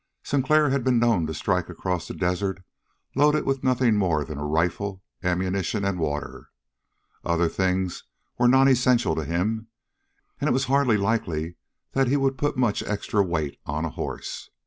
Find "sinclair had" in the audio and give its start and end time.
0.23-0.83